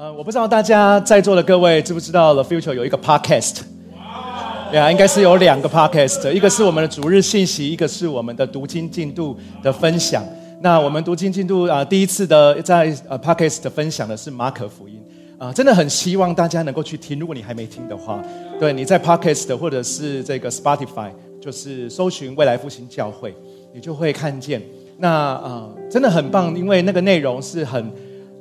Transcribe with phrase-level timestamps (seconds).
[0.00, 3.62] 呃，我不知道大家在座的各位知不知道 The Future 有一个 Podcast，
[4.72, 10.24] 呀，应该是有两个 Podcast，一个是我们的主日信息，一个是我们的读经进度的分享。
[10.60, 15.02] 那我们读经进度啊，第一次的在呃 Podcast 分享的是马可福音
[15.36, 17.18] 啊，真的很希望大家能够去听。
[17.18, 18.22] 如果你还没听的话，
[18.60, 21.10] 对，你在 Podcast 或者是这个 Spotify，
[21.40, 23.34] 就是搜寻未来复兴教会，
[23.74, 24.62] 你就会看见。
[24.96, 27.92] 那啊，真的很棒，因为那个内容是很。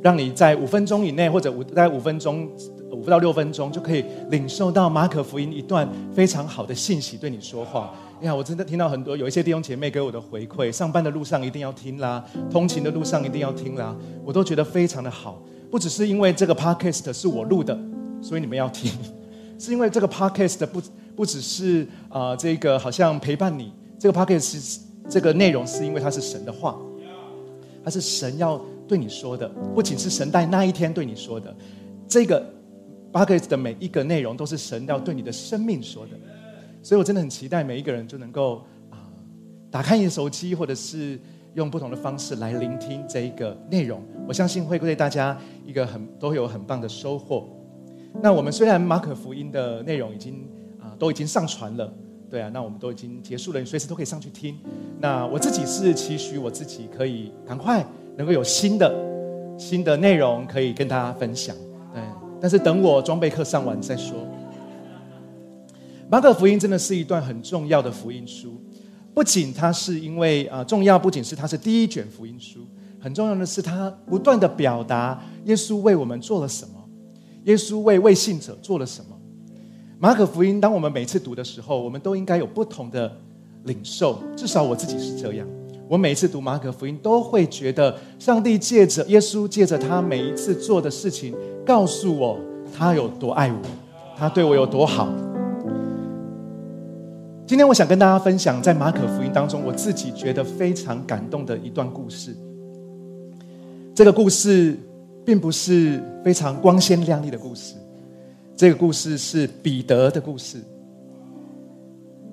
[0.07, 2.49] 让你在五分钟以内，或者五在五分钟
[2.93, 7.93] 五到六分钟，就可以领受到马可福音一段非常好的信息对你说话。
[8.21, 15.43] 呀，我真的听到很多有一些弟兄姐妹给我的回馈，上班的路上一定要听啦，通勤的路上一定要听啦，我都觉得非常的好。
[15.69, 17.77] 不只是因为这个 podcast 是我录的，
[18.21, 18.89] 所以你们要听，
[19.59, 20.81] 是因为这个 podcast 不
[21.17, 24.79] 不只是啊这个好像陪伴你，这个 podcast 是
[25.09, 26.77] 这个内容是因为它是神的话，
[27.83, 28.57] 它是神要。
[28.87, 31.55] 对你说的不仅是神在那一天对你说的，
[32.07, 32.43] 这个
[33.11, 36.11] 八个的每一个内容都是神要对你的生命说的，
[36.81, 39.09] 所以我真的很期待每一个人就能够啊，
[39.69, 41.19] 打开你的手机，或者是
[41.53, 44.01] 用不同的方式来聆听这一个内容。
[44.27, 47.47] 我相信会对大家一个很都有很棒的收获。
[48.21, 50.47] 那我们虽然马可福音的内容已经
[50.79, 51.91] 啊都已经上传了，
[52.29, 54.57] 对啊，那我们都已经结束了，你随时都可以上去听。
[54.99, 57.85] 那我自己是期许我自己可以赶快。
[58.17, 58.93] 能够有新的
[59.57, 61.55] 新的内容可以跟大家分享，
[61.93, 62.01] 对。
[62.41, 64.15] 但是等我装备课上完再说。
[66.09, 68.61] 马可福音真的是一段很重要的福音书，
[69.13, 72.65] 不仅它是因为啊重要，不仅是它是第一卷福音书，
[72.99, 76.73] 很重要的是它不断的表达耶稣为我们做了什么，
[77.43, 79.17] 耶稣为未信者做了什么。
[79.99, 83.11] 马可福音，当我们每次读的时候，我们都应该有不同的
[83.63, 85.47] 领受，至少我自己是这样。
[85.89, 91.33] 我每次读马可福音，都会觉得上帝借着耶稣，借着他每一次做的事情，
[91.65, 92.37] 告诉我
[92.73, 93.59] 他有多爱我，
[94.17, 95.07] 他对我有多好。
[97.45, 102.35] 今天我想跟大家分享，在马可福音当中，我自己觉得非常感动的一段故事。
[103.95, 104.77] 这个故事
[105.25, 107.75] 并不是非常光鲜亮丽的故事，
[108.57, 110.57] 这个故事是彼得的故事，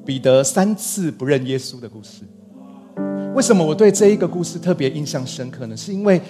[0.04, 2.25] 彼得三次不认耶稣的故事。
[3.34, 5.77] 为什么我对这一个故事特别印象深刻呢？
[5.77, 6.21] 是因为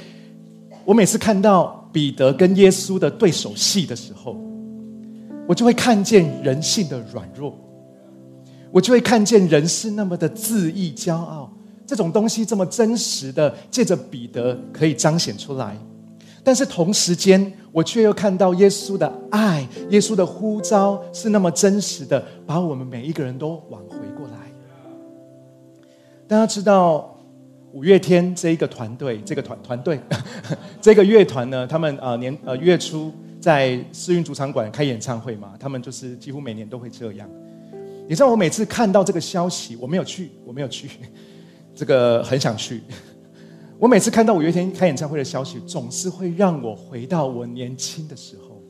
[0.87, 4.35] 我每次看到彼得跟耶稣的对手戏的时候，
[5.47, 7.55] 我就会看见人性的软弱，
[8.73, 11.53] 我就会看见人是那么的自意骄傲，
[11.87, 15.77] 这种东西这么真实的借着彼得可以彰显出来，
[16.43, 23.99] 但是同时间我却又看到耶稣的爱，耶稣的呼召是那么真实的，把我们每一个人都挽回。
[26.35, 27.17] 大家知道
[27.71, 30.01] 五月天这一个团队，这个团团队，
[30.83, 37.31] 这个乐团呢，他们呃年呃月初在世运主场馆开演唱会嘛，他们就是几乎每年都会这样。
[38.09, 40.91] 你知道我每次看到这个消息，我没有去，我没有去，
[41.73, 42.83] 这个很想去。
[43.79, 48.61] 我每次看到五月天开演唱会的消息，总是会让我回到我年轻的时候。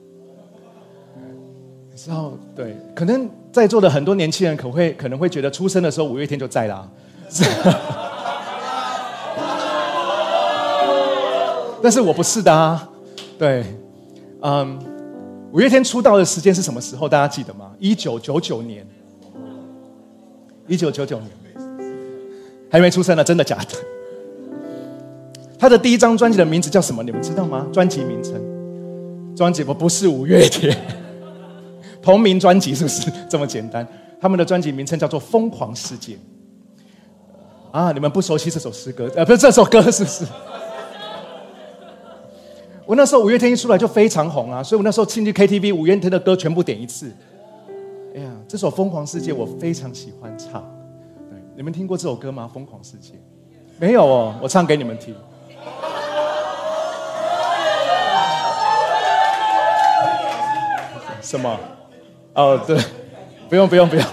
[1.91, 6.86] 你知道，对，可能在座的很多年轻人可会可能会觉得，出生的时候五月天就在啦。
[11.82, 12.88] 但是我不是的啊，
[13.38, 13.62] 对，
[14.40, 14.78] 嗯，
[15.52, 17.06] 五月天出道的时间是什么时候？
[17.06, 17.72] 大家记得吗？
[17.78, 18.86] 一九九九年，
[20.66, 21.30] 一九九九年，
[22.70, 23.76] 还没出生呢，真的假的？
[25.58, 27.02] 他的第一张专辑的名字叫什么？
[27.02, 27.66] 你们知道吗？
[27.70, 28.41] 专辑名称？
[29.36, 30.74] 专辑不不是五月天，
[32.00, 33.86] 同名专辑是不是这么简单？
[34.18, 36.14] 他们的专辑名称叫做《疯狂世界》。
[37.74, 37.90] 啊！
[37.90, 40.24] 你们不熟悉这首诗歌，呃，不是这首歌，是不是？
[42.86, 47.10] 我那时候五月天一出来就非常红啊，所以我那时候进去 KTV，五月天的歌全部点一次。
[48.14, 50.62] 哎呀，这首《疯狂世界》我非常喜欢唱。
[51.28, 52.48] 对，你们听过这首歌吗？
[52.54, 53.14] 《疯狂世界》
[53.80, 55.12] 没有哦，我唱给你们听。
[61.20, 61.59] 什么？
[62.34, 62.78] 哦，对，
[63.48, 64.04] 不用不用不用，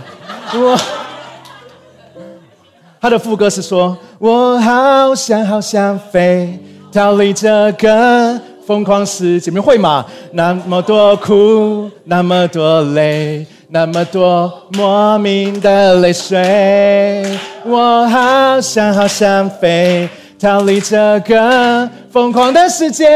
[3.01, 6.59] 他的副歌是说：“我好想好想飞，
[6.94, 10.06] 逃离这个疯狂世界。”你们会吗？
[10.33, 17.25] 那么多苦，那么多累，那么多莫名的泪水。
[17.65, 20.07] 我好想好想飞，
[20.39, 23.09] 逃离这个疯狂的世界。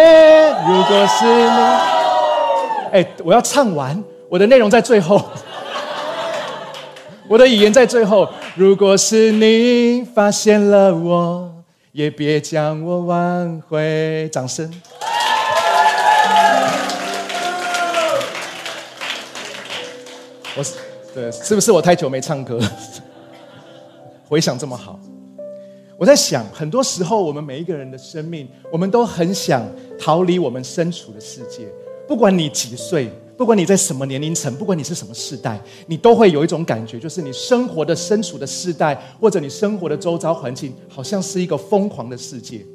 [0.68, 1.60] 如果是你，
[2.92, 5.24] 哎，我要唱完，我的内容在最后。
[7.28, 11.52] 我的语言在最后如果是你发现了我
[11.92, 14.30] 也别将我挽回。
[14.32, 14.72] 掌声。
[20.58, 20.76] 我是
[21.14, 22.58] 对是不是我太久没唱歌？
[22.60, 22.72] 了
[24.30, 25.00] 回想这么好。
[25.98, 29.66] 我在想很多时候我们每一个人的生命我们都很想
[29.98, 31.66] 逃离我们身处的世界。
[32.08, 42.66] 不管你几岁不管你在什么年龄层，不管你是什么世代，你都会有一种感觉，就是你生活的身处的世代，或者你生活的周遭环境，好像是一个疯狂的世界。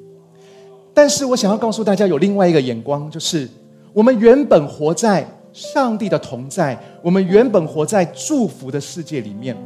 [0.93, 3.49] 但是我想要告诉大家，有另外一个眼光，就是
[3.93, 9.57] 我们原本活在上帝的同在，我们原本活在祝福的世界里面。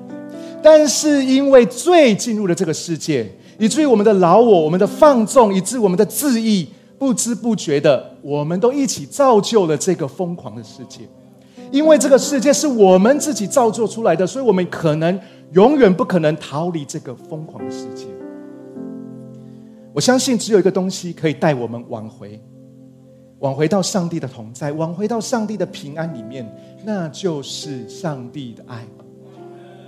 [0.62, 6.68] 但是因为罪进入了这个世界，以至于我们的老我、我们的放纵，以致我们的自意，
[6.98, 11.08] 不知不觉的，我们都一起造就了这个疯狂的世界。
[11.70, 15.18] 因为这个世界是我们自己造作出来的，所以我们可能
[15.52, 18.06] 永远不可能逃离这个疯狂的世界。
[19.92, 22.40] 我相信只有一个东西可以带我们挽回，
[23.40, 26.46] 挽回到上帝的同在，挽回到上帝的平安里面，
[26.84, 28.84] 那就是上帝的爱。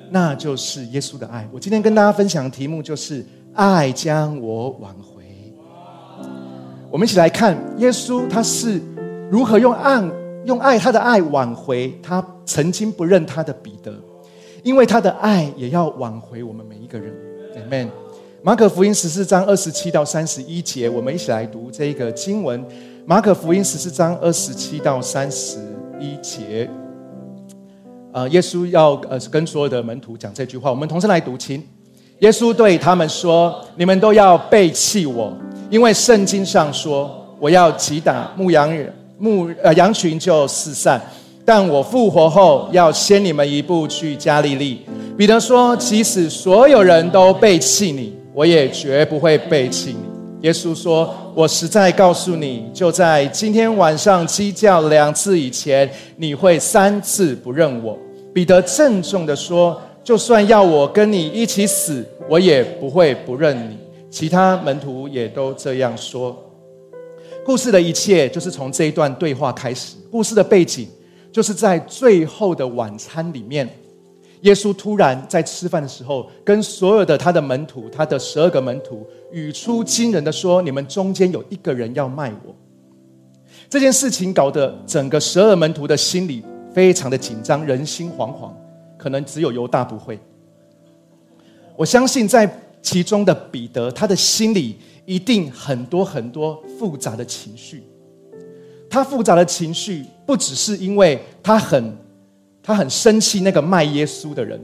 [0.08, 1.48] 那就是耶稣的爱。
[1.52, 5.15] 我今天跟大家分享的题目就是“爱将我挽回”。
[6.96, 8.80] 我们一起来看耶稣他是
[9.30, 10.02] 如何用爱、
[10.46, 13.92] 用爱他的爱挽回他曾经不认他的彼得，
[14.62, 17.14] 因为他的爱也要挽回我们每一个人。
[17.54, 17.88] Amen。
[18.42, 22.64] 马可福音十四章二十七到三十一节，我们一起来读这个经文。
[23.04, 25.58] 马可福音十四章二十七到三十
[26.00, 26.66] 一节。
[28.10, 31.62] 呃，耶稣要呃跟所有的门徒讲这句话，我们同时来读，请。
[32.20, 35.36] 耶稣对他们说：“你们都要背弃我，
[35.68, 41.00] 因为圣经上说，我要击打牧羊人，牧呃羊群就四散。
[41.44, 44.84] 但我复活后，要先你们一步去加利利。”
[45.16, 49.98] 彼得说：“即使所有人都背弃你，我也绝不会背弃你。”
[50.42, 57.96] 耶稣说：“我实在告诉你，就在今天晚上鸡叫两次以前，你会三次不认我。”
[58.34, 63.78] 彼得郑重的说：“就算要我跟你一起死，我也不会不认你。”
[64.10, 66.36] 其他门徒也都这样说。
[67.44, 69.96] 故事的一切就是从这一段对话开始。
[70.10, 70.88] 故事的背景
[71.30, 73.68] 就是在最后的晚餐里面，
[74.42, 82.54] 耶稣突然在吃饭的时候，跟所有的他的门徒，他的十二个门徒，语出惊人的说：“你们中间有一个人要卖我。”
[83.70, 86.42] 这件事情搞得整个十二门徒的心里。
[86.72, 88.50] 非常的紧张，人心惶惶，
[88.98, 90.18] 可能只有犹大不会。
[91.74, 92.46] 我相信在
[92.86, 97.82] 其中的彼得，他的心里一定很多很多复杂的情绪。
[98.88, 101.96] 他复杂的情绪不只是因为他很
[102.62, 104.60] 他很生气那个卖耶稣的人，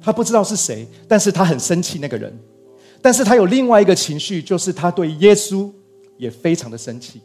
[0.00, 2.36] 他不知道是谁，但是他很生气那个人。
[3.00, 5.70] 但是他有另外一个情绪，就是他对耶稣
[6.18, 7.20] 也非常的生气。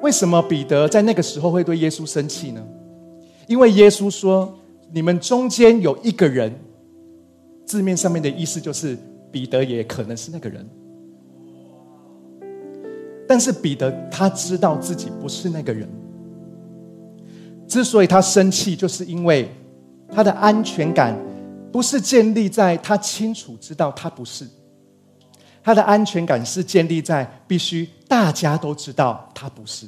[0.00, 2.66] 为什么彼得在那个时候会对耶稣生气呢？
[3.48, 4.58] 因为耶稣说
[4.94, 6.58] ：“你们中间有一个人，
[7.64, 8.96] 字面上面的意思就是
[9.30, 10.68] 彼得也可能是那个人。
[13.26, 15.88] 但是彼得他知道自己不是那个人。
[17.66, 19.50] 之所以他生气，就是因为
[20.12, 21.16] 他的安全感
[21.72, 24.46] 不是建立在他清楚知道他不是，
[25.62, 29.86] 他的安全感是建立在必须大家都知道他不是，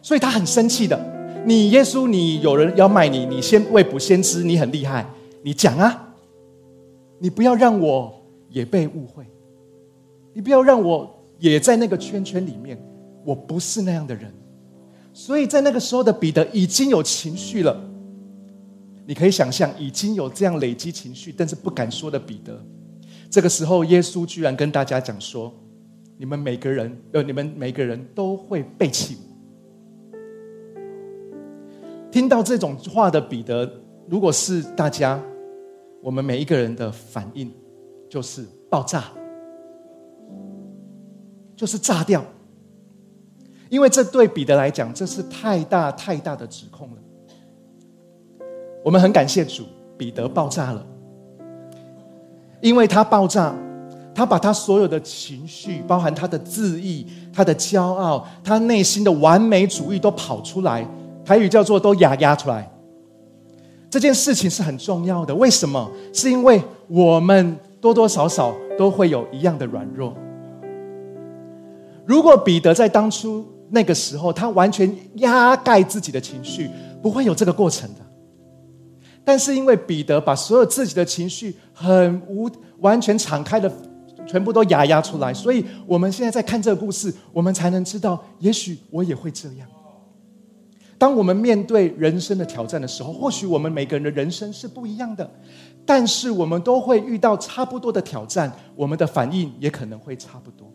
[0.00, 0.98] 所以他很生气的。”
[1.44, 5.06] 你耶稣，你有人要卖你，你先未卜先知，你很厉害，
[5.42, 6.05] 你讲啊！
[7.18, 8.14] 你不要让我
[8.48, 9.26] 也被误会，
[10.32, 11.08] 你不要让我
[11.38, 12.78] 也在那个圈圈里面，
[13.24, 14.32] 我不是那样的人。
[15.12, 17.74] 所以在那个时候的彼得已经有情绪了，
[19.06, 22.60] 你可以想象已经有这样累积情绪，但是不敢说的彼得，
[23.30, 25.50] 这个时候耶稣居然跟大家讲说：
[26.18, 29.26] 你们每个人，呃，你们每个人都会背弃我。
[32.10, 33.70] 听到这种话的彼得，
[34.08, 35.22] 如果是大家，
[36.02, 37.52] 我们每一个人的反应
[38.08, 39.04] 就是爆炸，
[41.56, 42.24] 就是炸掉，
[43.68, 46.96] 因为这对彼得来讲，这是太大太大的指控了。
[48.84, 49.64] 我们很感谢主，
[49.98, 50.86] 彼得爆炸了，
[52.60, 53.52] 因为他爆炸，
[54.14, 60.86] 他把他所有的情绪，包含他的自意、他的骄傲、他内心的完美主义都跑出来。
[61.24, 62.70] 台语叫做“都压压出来”，
[63.88, 65.34] 这件事情是很重要的。
[65.34, 65.90] 为什么？
[66.12, 70.14] 是因为我们多多少少都会有一样的软弱。
[72.04, 76.70] 如果彼得在当初那个时候，他完全压盖自己的情绪，
[77.02, 78.00] 不会有这个过程的。
[79.24, 83.68] 但是因为彼得把所有自己的情绪很无完全敞开的，
[84.24, 89.66] 全部都压压出来，所以我们现在在看这个故事，我们才能知道，也许我也会这样。
[90.98, 95.30] 当我们面对人生的挑战的时候，或许我们每个人的人生是不一样的，
[95.84, 100.72] 但是我们都会遇到差不多的挑战，我们的反应也可能会差不多。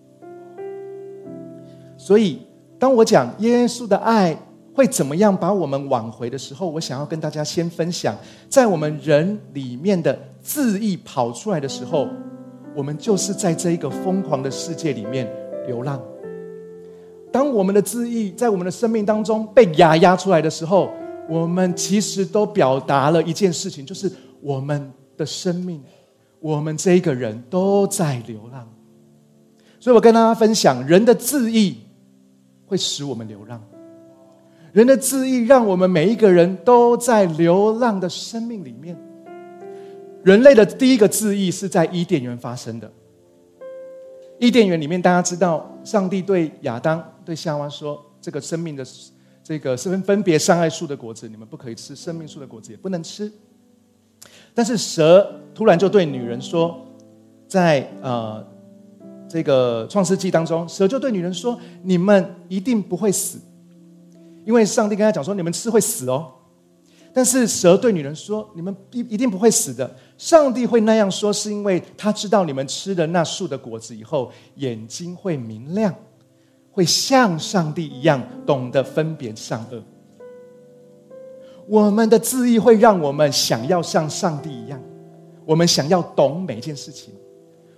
[1.97, 2.41] 所以，
[2.77, 4.37] 当我讲耶稣的爱
[4.73, 8.15] 会怎么样把我们挽回的时候，我想要跟大家先分享，
[8.47, 12.07] 在我们人里面的自意跑出来的时候，
[12.75, 15.27] 我们就是在这一个疯狂的世界里面
[15.67, 16.01] 流浪。
[17.31, 20.91] 当我们的自意在我们的生命当中被压压出来的时候，
[21.29, 24.11] 我们其实都表达了一件事情，就是
[24.41, 25.81] 我们的生命，
[26.39, 28.67] 我们这一个人都在流浪。
[29.79, 31.77] 所以我跟大家分享，人的自意
[32.65, 33.61] 会使我们流浪，
[34.73, 38.97] 人的自意让我们每一个人都在流浪的生命里面。
[40.23, 42.91] 人类的第一个自意是在伊甸园发生的。
[44.37, 48.85] 伊甸园里面，大家知道，上帝对亚当、对夏娃说：“这个生命的
[49.43, 53.31] 这个是分分别善爱树的果子，你们不可以吃；生命树的果子也不能吃。”
[54.53, 56.85] 但是蛇突然就对女人说
[57.47, 58.45] ：“在呃
[59.27, 63.39] 这个创世纪当中，蛇就对女人说：‘你们一定不会死，
[64.45, 66.31] 因为上帝跟他讲说，你们吃会死哦。’
[67.13, 75.93] 但是蛇对女人说：‘你们一一定不会死的。’上帝会那样说，是因为他知道你们吃了那树的果子以后，眼睛会明亮，
[76.71, 79.83] 会像上帝一样懂得分别善恶。
[81.67, 84.81] 我们的自意会让我们想要像上帝一样，
[85.45, 87.13] 我们想要懂每件事情，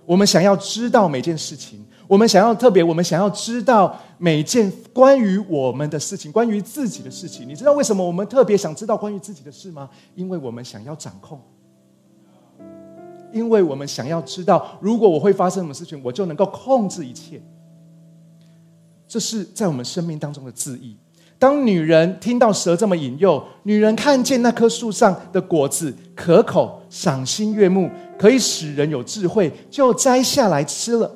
[0.04, 7.48] 我们想要知道每件事情，我们想要特别，我们想要知道每件关于我们的事情，关于自己的事情。
[7.48, 9.88] 你知道为什么我们特别想知道关于自己的事吗？
[10.14, 11.40] 因为我们想要掌控。
[13.32, 17.42] 因为我们想要知道，如果我会发生什么事情，我就能够控制一切。
[19.08, 20.96] 这是在我们生命当中的自意。
[21.36, 31.10] 当女人听到蛇这么引诱，女人看见那棵树上的果子可口、赏心悦目，可以使人有智慧，就摘下来吃了。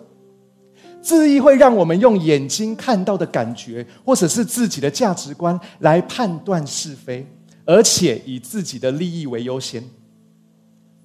[1.00, 7.26] 自意会让我们用眼睛看到的感觉，或者是自己的价值观来判断是非，
[7.64, 9.82] 而且以自己的利益为优先。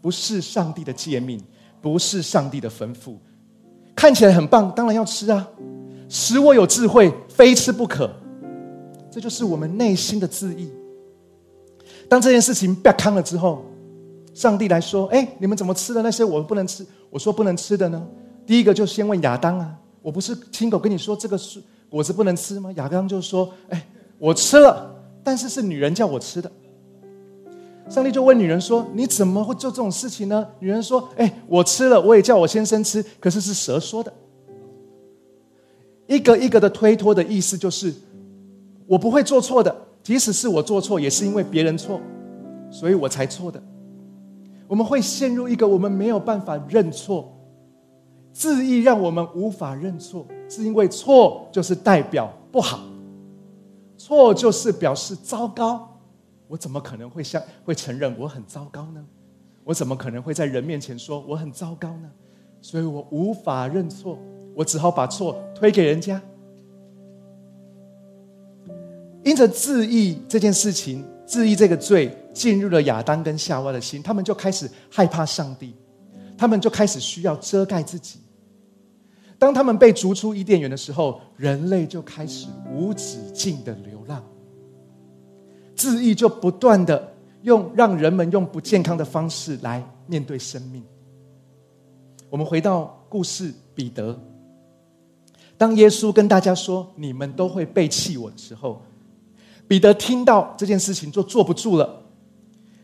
[0.02, 1.42] 不是上帝的诫命，
[1.80, 3.16] 不是上帝的吩咐，
[3.96, 5.48] 看起来很棒，当然要吃啊！
[6.10, 8.12] 使我有智慧，非吃不可。
[9.10, 10.70] 这就是我们内心的自意。
[12.10, 13.64] 当这件事情被康了之后，
[14.34, 16.86] 上帝来说：“哎，你们怎么吃的那些我不能吃？
[17.10, 18.06] 我说不能吃的呢？”
[18.46, 23.88] 第一个就先问亚当啊：“我不是亲口跟你说这个是果子不能吃吗？”亚当就说：“哎，
[24.20, 24.94] 我吃了，
[25.24, 26.52] 但是是女人叫我吃的。”
[27.90, 34.14] 上帝就问女人说：“你怎么会做这种事情呢？”女人说：“哎，我吃了，我也叫我先生吃，可是是蛇说的。”
[36.08, 37.94] 一个一个的推脱的意思就是，
[38.86, 42.00] 我不会做错的，即使是我做错，也是因为别人错，
[42.70, 43.62] 所以我才错的。
[44.68, 47.33] 我们会陷入一个我们没有办法认错，
[48.34, 52.80] 自意让我们无法认错，是因为错就是代表不好，
[53.96, 55.88] 错就是表示糟糕。
[56.48, 59.06] 我怎么可能会相会承认我很糟糕呢？
[59.64, 62.12] 我怎么可能会在人面前说我很糟糕呢？
[62.62, 64.18] 所以我无法认错，
[64.56, 66.22] 我只好把错推给人家。
[69.24, 75.76] 因着自义这件事情，自义这个罪进入了亚当跟夏娃的心，他们就开始害怕上帝，
[76.38, 78.20] 他们就开始需要遮盖自己。
[79.44, 84.24] 当他们被逐出伊甸园的时候，人类就开始无止境的流浪。
[85.76, 90.82] 自意就不断的用让人们用不健康的方式来面对生命。
[92.30, 94.18] 我们回到故事，彼得，
[95.58, 98.82] 当耶稣跟大家说“你们都会背弃我”的时候，
[99.68, 102.02] 彼得听到这件事情就坐不住了。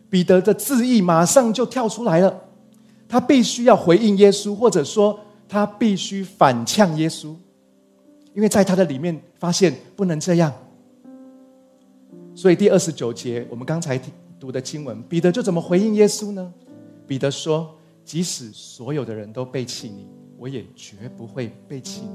[0.10, 2.38] 彼得的自意马上就跳出来了，
[3.08, 5.18] 他必须要回应耶稣，或者说
[5.50, 7.36] 他必须反呛耶稣，
[8.36, 10.54] 因为在他的里面发现不能这样。
[12.36, 14.00] 所以第二十九节，我们刚才
[14.40, 16.54] 读的经文，彼得就怎么回应耶稣呢？
[17.08, 17.76] 彼得说
[18.06, 22.10] ：“即使所有的人都背弃你，我也绝不会背弃你。”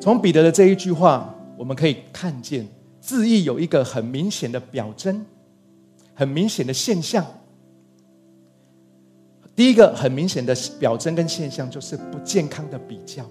[0.00, 2.66] 从彼得的这一句话，我们可以看见
[3.00, 5.26] 字义有一个很明显的表征，
[6.14, 7.24] 很明显的现象。
[9.58, 13.26] 第一个很明显的表征跟现象，就是不健康的比较。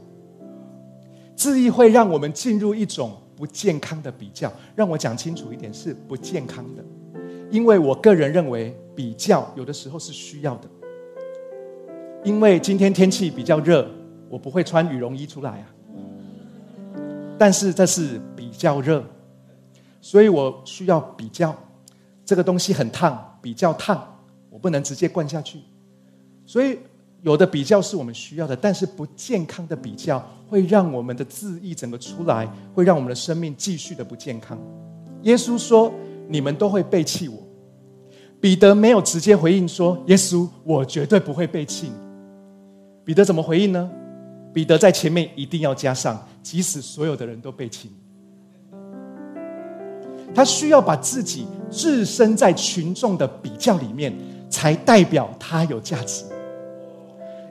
[1.38, 3.16] 字义会让我们进入一种。
[3.38, 6.84] 不健康的比较，让我讲清楚一点，是不健康的。
[7.52, 10.68] 因为我个人认为，比较有的时候是需要的。
[12.24, 13.88] 因为今天天气比较热，
[14.28, 15.66] 我不会穿羽绒衣出来啊。
[17.38, 19.04] 但是这是比较热。
[20.02, 21.56] 所以我需要比较。
[22.26, 24.20] 这个东西很烫，比较烫，
[24.50, 25.60] 我不能直接灌下去。
[26.48, 26.80] 所以
[27.22, 34.58] 有的比较是我们需要的，但是不健康的比较会让我们的自意整个出来，会让我们的生命继续的不健康。
[35.24, 35.92] 耶稣说
[36.30, 37.38] ：“你们都会背弃我。”
[38.40, 41.94] 彼得没有直接回应说：“耶稣，我绝对不会背弃你。”
[43.04, 43.90] 彼得怎么回应呢？
[44.54, 47.96] 彼得在前面一定要加上：“即使所有的人都背弃你。”
[50.34, 54.16] 他需要把自己置身在群众的比较里面，
[54.50, 56.24] 才代表他有价值。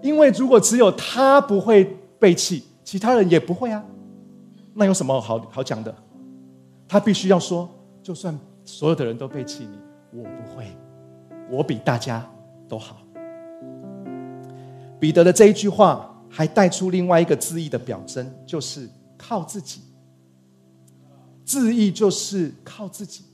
[0.03, 1.85] 因为如果只有他不会
[2.19, 3.85] 背弃，其他人也不会啊，
[4.75, 5.95] 那有什么好好讲的？
[6.89, 7.69] 他必须要说，
[8.03, 9.79] 就算所有的人都背弃你，
[10.21, 10.67] 我不会，
[11.51, 12.25] 我比大家
[12.69, 12.99] 都好。
[15.01, 18.89] 彼得的这一句话还带出另外一个字义的表征，就是
[19.19, 19.81] 靠自己。
[21.45, 23.25] 自义就是靠自己。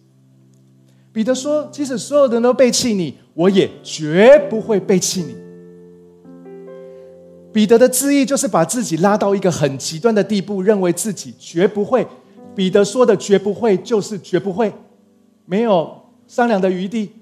[1.12, 5.36] 彼得说：“即使所有的人都背弃你，我也绝不会背弃你。”
[7.52, 12.06] 彼得的自义就是把自己拉到一个很极端的地步，认为自己绝不会。
[12.54, 14.72] 彼得说的“绝不会”就是绝不会，
[15.44, 17.12] 没有商量的余地。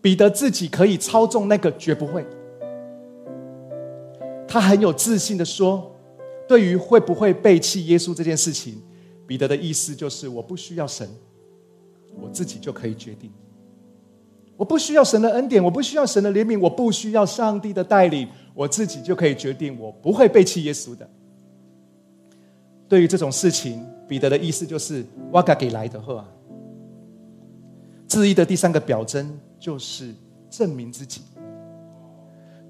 [0.00, 2.24] 彼得自己可以操纵那个“绝不会”。
[4.46, 5.90] 他很有自信的说
[6.46, 8.80] ：“对于会不会背弃耶稣这件事情。”
[9.26, 11.08] 彼得的意思就是：我不需要神，
[12.20, 13.30] 我自己就可以决定。
[14.56, 21.06] 我不需要神的恩典，我不需要神的怜悯，我不需要上帝的带领，我自己就可以决定，我不会背弃耶稣的。
[22.88, 26.26] 对于这种事情，彼得的意思就是：哇嘎给来的话。
[28.06, 30.14] 质疑的第三个表征就是
[30.48, 31.22] 证明自己。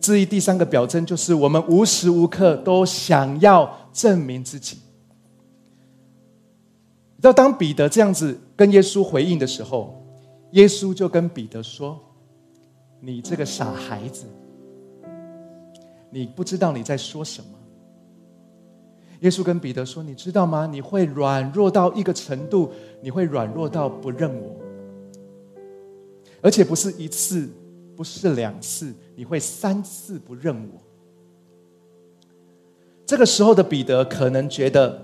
[0.00, 4.78] 质疑第三个表征就是我们无时无刻都想要证明自己。
[7.20, 10.02] 要当彼得这样子跟耶稣回应的时候，
[10.52, 11.98] 耶稣就跟彼得说
[13.00, 14.26] ：“你这个傻孩子，
[16.14, 17.50] 你不知道你在说什么。”
[19.20, 20.66] 耶稣跟彼得说：“你知道吗？
[20.70, 22.72] 你会软弱到一个程度，
[23.02, 24.54] 你会软弱到不认我，
[26.40, 27.48] 而且不是一次，
[27.96, 30.80] 不是两次，你会三次不认我。”
[33.04, 35.02] 这个时候的彼得可能觉得。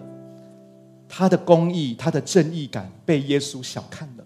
[1.12, 4.24] 他的公义，他的正义感被耶稣小看了。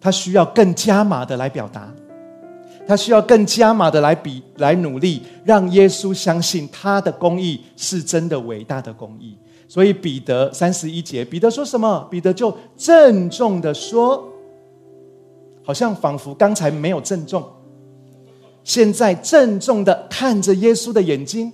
[0.00, 1.92] 他需要更加码的来表达，
[2.86, 9.36] 他需要更加码的来比来努力，让耶稣相信他的公义是真的伟大的公义。
[9.66, 12.06] 所以彼得三十一节，彼得说什么？
[12.10, 14.22] 彼得就郑重的说，
[15.62, 17.42] 好像仿佛刚才没有郑重，
[18.62, 21.50] 现在郑重的看着耶稣的眼睛，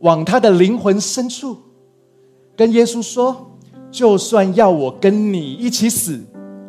[0.00, 1.56] 往他的灵魂深处。
[2.56, 3.56] 跟耶稣说
[3.88, 6.20] ：“就算要我跟你一起死，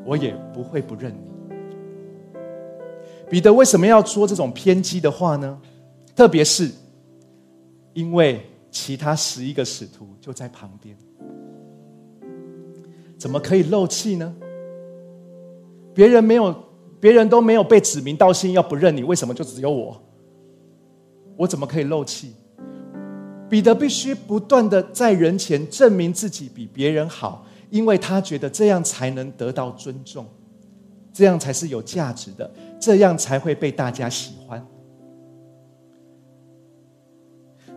[0.06, 1.29] 我也不会不认你。”
[3.30, 5.60] 彼得为什么要说这种偏激的话呢？
[6.16, 6.70] 特别是
[7.94, 10.98] 因为其他十一个使徒就在旁边，
[13.18, 14.36] 怎么可以漏气呢？
[15.94, 16.54] 别人没有，
[17.00, 20.02] 别人都没有被指名道姓要不认你，为什么就只有我？
[21.38, 22.34] 我怎么可以漏气？
[23.50, 30.26] 彼得必须不断的在人前证明自己比别人好，因为他觉得这样才能得到尊重，
[31.14, 34.66] 这样才是有价值的，这样才会被大家喜欢。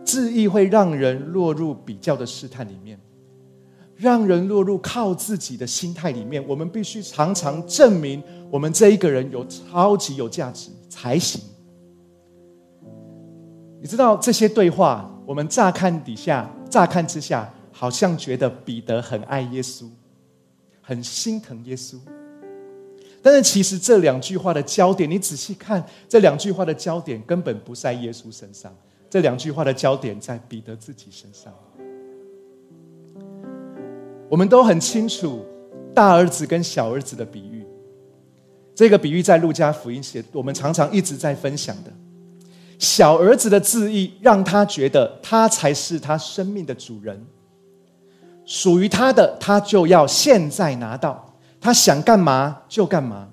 [0.05, 2.99] 自意会让人落入比较的试探里面，
[3.95, 6.45] 让人落入靠自己的心态里面。
[6.47, 11.41] 我们必须常常证明我们这一个人有超级有价值才行。
[13.81, 15.09] 你知道这些对话？
[15.25, 19.89] 我们乍看底下，乍看之下，好像觉得彼得很爱耶稣，
[20.81, 21.97] 很心疼耶稣。
[23.23, 28.75] 但是其实这两句话的焦点，你仔细看，这两句话的焦点根本不在耶稣身上，
[29.09, 31.53] 这两句话的焦点在彼得自己身上。
[34.29, 35.45] 我们都很清楚
[35.93, 37.65] 大儿子跟小儿子的比喻，
[38.75, 41.93] 这个比喻在路加福音写，我们常常一直在分享的。
[42.77, 47.25] 小儿子的自意让他觉得他才是他生命的主人，
[48.43, 51.32] 属于他的他就要现在拿到，
[51.63, 53.29] 他想干嘛就干嘛，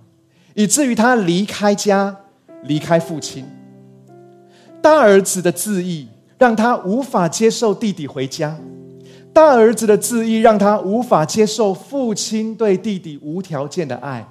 [0.54, 2.16] 以至于他离开家，
[2.62, 3.44] 离开父亲。
[4.80, 6.06] 大儿子的自意
[6.38, 8.56] 让他无法接受弟弟回家，
[9.32, 14.24] 大儿子的自意让他无法接受父亲对弟弟无条件的爱，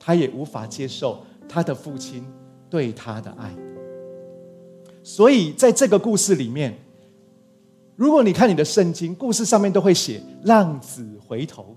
[0.00, 2.26] 他也无法接受他的父亲
[2.68, 3.48] 对他的爱。
[5.04, 6.76] 所以，在这个故事里面，
[7.94, 11.76] 如果你看你的圣经，故事上面都会写浪子回头。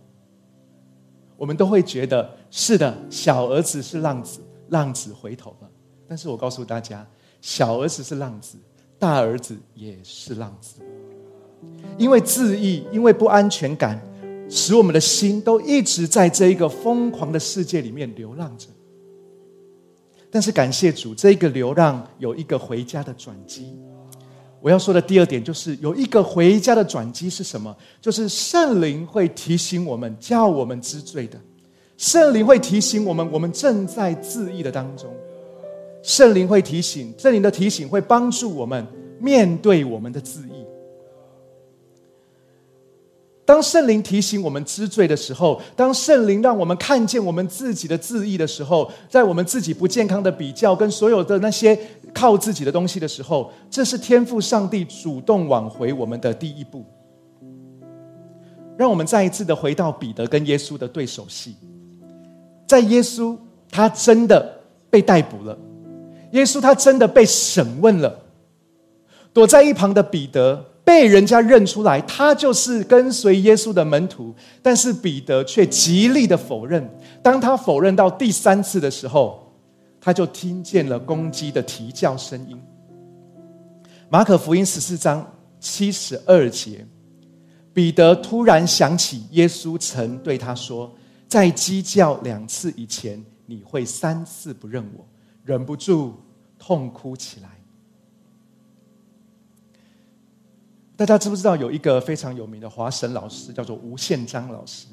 [1.42, 5.68] 我们都会觉得是的，小儿子是浪子，浪子回头了。
[6.08, 7.04] 但是我告诉大家，
[7.42, 8.60] 小儿子是浪子，
[9.00, 10.76] 大儿子也是浪子。
[11.98, 14.00] 因为自意，因为不安全感，
[14.52, 18.68] 使我们的心都一直在这一个疯狂的世界里面流浪着。
[20.30, 23.76] 但是感谢主，这一个流浪有一个回家的转机。
[24.62, 27.76] 我要说的第二点就是有一个回家的转机是什么？
[28.00, 31.40] 就是圣灵会提醒我们，叫我们知罪的。
[31.98, 35.12] 圣灵会提醒我们，我们正在自义的当中。
[36.04, 38.86] 圣灵会提醒，圣灵的提醒会帮助我们
[39.20, 40.66] 面对我们的自义。
[43.44, 51.78] 当圣灵提醒我们知罪的时候，当圣灵让我们看见我们自己的自义的时候，在我们自己不健康的比较跟所有的那些。
[52.14, 56.86] 靠自己的东西的时候，这是天赋上帝主动挽回我们的第一步。
[58.78, 61.56] 让我们再一次的回到彼得跟耶稣的对手戏，
[62.68, 63.38] 在耶稣
[63.70, 65.58] 他真的被逮捕了，
[66.32, 68.20] 耶稣他真的被审问了，
[69.32, 76.90] 躲在一旁的彼得被人家认出来，他就是跟随耶稣的门徒，但是彼得却极力的否认。
[77.22, 79.41] 当他否认到第三次的时候。
[80.02, 82.60] 他就听见了公鸡的啼叫声音。
[84.10, 85.26] 马可福音十四章
[85.60, 86.86] 七十二节，
[87.74, 90.92] 彼得突然想起耶稣曾对他说
[91.30, 95.08] ：“在鸡叫两次以前，你会三次不认我。”
[95.46, 96.16] 忍不住
[96.60, 97.50] 痛哭起来。
[100.96, 104.88] 大家知不知道有一个非常有名的华神老师，叫做吴宪章老师？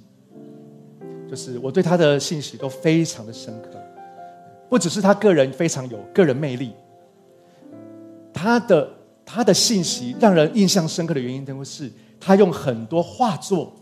[1.28, 3.78] 就是我对他的信息都非常的深刻。
[4.68, 6.72] 不只是他个人非常有个人魅力，
[8.32, 8.88] 他的
[9.24, 13.72] 他的信息让人印象深刻的原因，都是他用很多画作，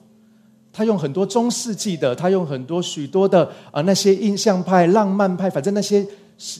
[0.73, 6.07] 他用很多中世纪的，他用很多许多的啊那些印象派、浪漫派，反正那些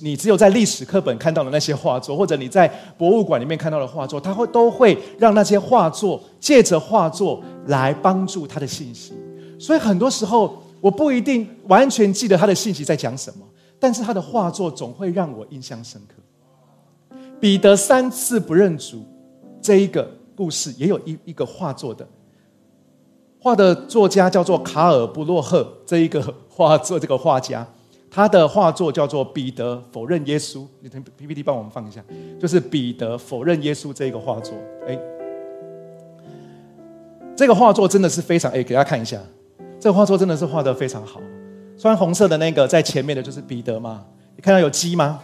[0.01, 9.13] 你只有在历史课本看到的那些画作，或者你在博物馆里面看到的画作，他会都会让那些画作借着画作来帮助他的信息。
[9.59, 13.45] 所以很多时候，我不一定完全记得他的信息在讲什么。
[13.79, 16.15] 但是他的画作总会让我印象深刻。
[17.39, 19.05] 彼得三次不认主
[19.61, 22.07] 这一个故事，也有一一个画作的
[23.39, 27.67] 画的作家叫做卡尔布洛赫，这一个画作这个画家，
[28.11, 30.59] 他的画作叫做《彼得否认耶稣》。
[30.81, 32.03] 你等 PPT 帮我们放一下，
[32.41, 34.55] 就是彼得否认耶稣这一个画作。
[34.89, 34.99] 哎，
[37.37, 39.21] 这个画作真的是非常哎，给大家看一下，
[39.79, 41.21] 这个画作真的是画的非常好。
[41.79, 44.03] 穿红色的那个在前面的就是彼得嘛？
[44.35, 45.21] 你看到有鸡吗？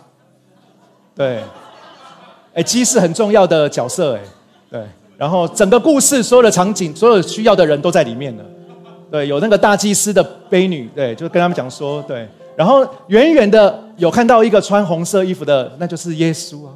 [1.14, 1.42] 对，
[2.54, 4.20] 哎，鸡是很重要的角色哎，
[4.70, 4.82] 对。
[5.16, 8.44] 然后整个故事所有的场景，所有需要的人都在里面了。
[9.10, 12.28] 对，有那个大祭司的婢女，对，就跟他们讲说，对。
[12.56, 16.72] 然后远远的有看到一个穿红色衣服的，那就是耶稣啊。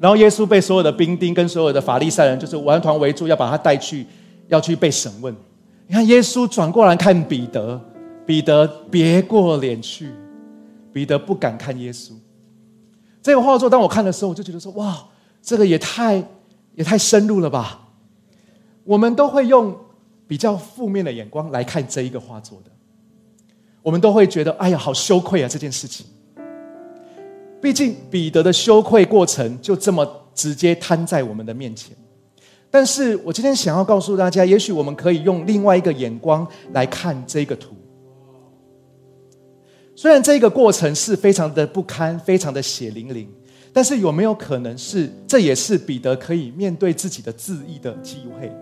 [0.00, 4.06] 然后耶稣被所有的兵丁跟所有的法利赛人就是完团围住，要把他带去，
[4.48, 5.34] 要去被审问。
[5.86, 7.80] 你看耶稣转过来看彼得。
[8.26, 10.10] 彼得别过脸去，
[10.92, 12.10] 彼得不敢看耶稣。
[13.22, 15.06] 这个画作，当我看的时候，我就觉得说：哇，
[15.40, 16.22] 这个也太
[16.74, 17.88] 也太深入了吧！
[18.84, 19.76] 我们都会用
[20.26, 22.70] 比较负面的眼光来看这一个画作的，
[23.82, 25.48] 我们都会觉得：哎呀，好羞愧啊！
[25.48, 26.06] 这件事情，
[27.60, 31.96] 毕竟彼得的羞愧过程就这么直接摊在我们的面前。
[32.70, 37.74] 但是我今天想要告诉大家，也许我们可以用另外一个眼光来看这个图。
[39.96, 43.26] 虽然这个过程是非常的不堪、非常的血淋淋，
[43.72, 48.54] 但是有没有可能是这也是彼得可以面对自己的自义的机会？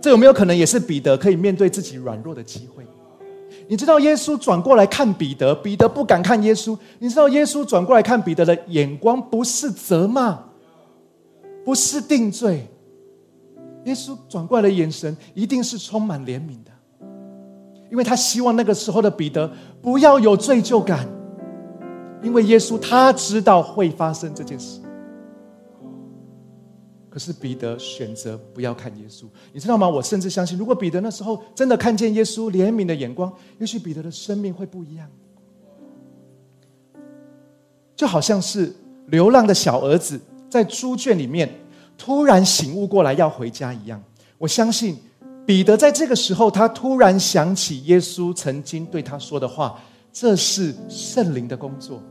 [0.00, 2.86] 这有没有可能也是彼得可以面对自己软弱的机会？
[3.66, 6.78] 你知道耶稣转过来看彼得，彼得不敢看耶稣。
[7.00, 10.38] 你知道耶稣转过来看彼得的眼光不是责骂，
[11.64, 12.64] 不是定罪，
[13.86, 16.70] 耶稣转过来的眼神一定是充满怜悯的。
[17.90, 21.06] 因为他希望那个时候的彼得不要有罪疚感，
[22.22, 24.80] 因为耶稣他知道会发生这件事。
[27.08, 29.88] 可是彼得选择不要看耶稣，你知道吗？
[29.88, 35.08] 我甚至相信，如果彼得那时候真的看见耶稣怜悯的眼光，也许彼得的生命会不一样。
[37.94, 38.74] 就好像是
[39.06, 40.20] 流浪的小儿子
[40.50, 41.48] 在猪圈里面
[41.96, 44.02] 突然醒悟过来要回家一样，
[44.38, 44.98] 我相信。
[45.46, 49.80] 彼得在这个时候，他突然想起耶稣曾经对他说的话
[50.12, 52.02] ：“这是圣灵的工作。”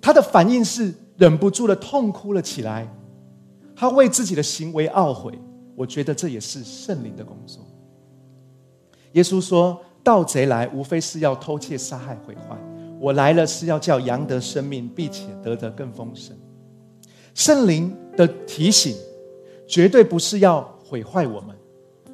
[0.00, 2.88] 他的反应是忍不住的痛哭了起来，
[3.74, 5.36] 他为自己的行为懊悔。
[5.74, 7.66] 我觉得这也是圣灵的工作。
[9.12, 12.56] 耶稣说：“盗贼来，无非是要偷窃、杀害、毁坏。
[13.00, 16.36] 我来了，是要叫羊得生命，并且得得更丰盛。
[17.34, 18.94] 圣灵的提醒，
[19.66, 21.56] 绝对不是要毁坏我们。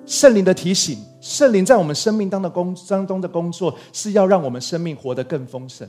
[0.08, 5.86] 圣灵的提醒，圣灵在我们生命当的工当中的工作，是要让我们生命活得更丰盛。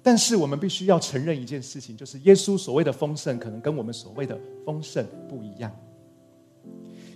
[0.00, 5.68] 但是我们必须要承认一件事情，就是耶稣所谓的丰盛，可能跟我们所谓的丰盛不一样。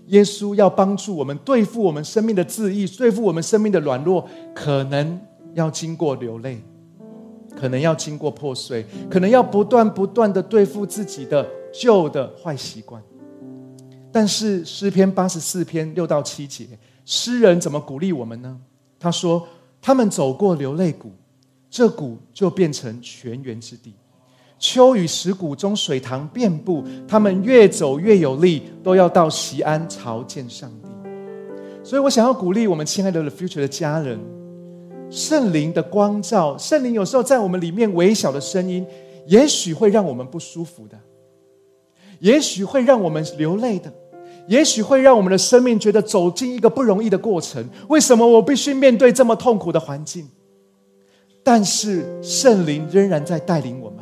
[0.08, 5.20] 耶稣要帮助我们对付我们生命的自意，对付我们生命的软弱，可能
[5.54, 6.60] 要经过流泪，
[7.56, 13.00] 可能要经过破碎，可能要不断不断的对付自己的旧的坏习惯。
[14.12, 16.66] 但是诗篇八十四篇六到七节，
[17.04, 18.58] 诗人怎么鼓励我们呢？
[18.98, 19.46] 他说
[19.80, 21.10] ：“他们走过流泪谷，
[21.70, 23.94] 这谷就变成泉源之地。
[24.58, 30.88] 秋雨石谷中水塘遍布，他们越走越有力，都要到西安朝见上帝。”
[31.82, 34.20] 所以我想要鼓励我们亲爱的 Future 的家人，
[35.10, 38.86] 圣灵的光照，圣灵有时候在我们里面微小的声音，
[39.26, 41.00] 也许会让我们不舒服的，
[42.18, 43.90] 也许会让我们流泪的。
[44.50, 47.64] 也许会让我们的生命觉得走进一个不容易的过程。
[47.88, 50.28] 为什么我必须面对这么痛苦的环境？
[51.44, 53.98] 但是圣灵仍然在带领我们，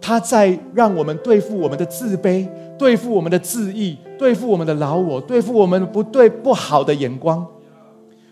[0.00, 7.44] 他在让我们对付我们的自卑，对付我们的自义，对付我们的老我，对付我们不对不好的眼光。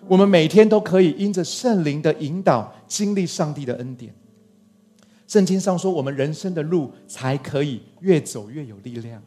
[0.06, 4.14] 我们每天都可以因着圣灵的引导，经历上帝的恩典。
[5.26, 9.20] 圣经上说，我们人生的路才可以越走越有力量。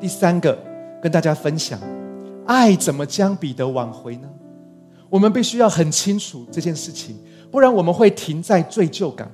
[0.00, 0.77] 第三个。
[1.00, 1.78] 跟大家分享，
[2.46, 4.28] 爱怎么将彼得挽回呢？
[5.08, 7.16] 我们必须要很清楚这件事情，
[7.50, 9.30] 不然我们会停在罪疚感，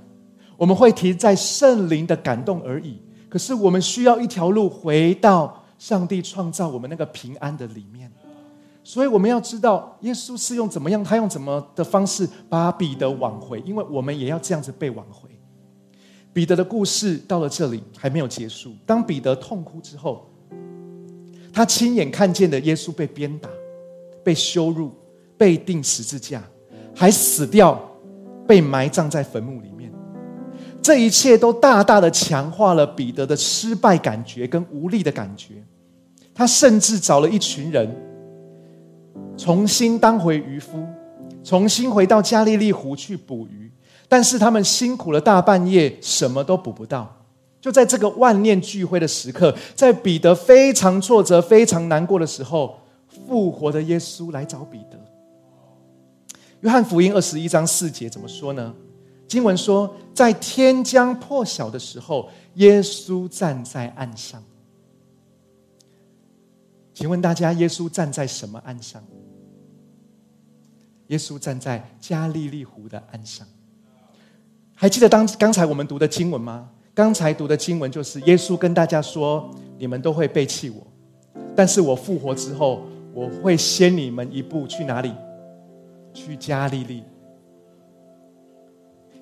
[0.56, 3.00] 我们会停在圣灵的感动而已。
[3.28, 8.12] 可是我们需要一条路回到上帝创造我们那个平安的里面。
[8.84, 15.28] 所以我们要知道，耶稣是用怎么样，他用怎么的方式把彼得挽回，因为我们也要这样子被挽回。
[16.32, 18.74] 彼得的故事到了这里还没有结束。
[18.84, 20.30] 当彼得痛哭之后。
[21.54, 23.48] 他亲眼看见的耶稣被鞭打、
[24.24, 24.90] 被羞辱、
[25.38, 26.42] 被钉十字架，
[26.92, 27.80] 还死掉，
[28.44, 29.92] 被埋葬在坟墓里面。
[30.82, 35.54] 这一切都大大的强化了彼得的失败感觉跟无力的感觉。
[36.34, 37.88] 他甚至找了一群人，
[39.36, 40.84] 重新当回渔夫，
[41.44, 43.70] 重新回到加利利湖去捕鱼。
[44.08, 47.23] 但是他们辛苦了大半夜，什么都捕不到。
[47.64, 55.00] 就在这个万念俱灰的时刻，在彼得非常挫折、非常难过的时候，复活的耶稣来找彼得。
[56.60, 58.74] 约翰福音二十一章四节怎么说呢？
[59.26, 64.44] 经文说，在天将破晓的时候，耶稣站在岸上。
[66.92, 69.02] 请问大家，耶稣站在什么岸上？
[71.06, 73.46] 耶稣站在加利利湖的岸上。
[74.74, 76.68] 还记得当刚才我们读的经文吗？
[76.94, 80.86] 刚才读的经文就是耶稣跟大家说：“你们都会背弃我，
[81.56, 85.12] 但是我复活之后，我会先你们一步去哪里？
[86.12, 87.02] 去加利利。”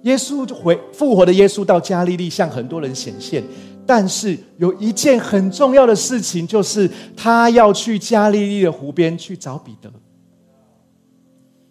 [0.02, 3.42] 耶稣就回复活的耶稣到加利利向很多人显现，
[3.86, 9.90] 但是有一件很重要的事情，就是他要去加利利的湖边去找彼得，